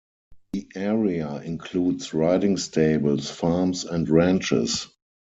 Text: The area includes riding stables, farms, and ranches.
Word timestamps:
The 0.53 0.67
area 0.73 1.35
includes 1.41 2.11
riding 2.15 2.57
stables, 2.57 3.29
farms, 3.29 3.85
and 3.85 4.09
ranches. 4.09 4.87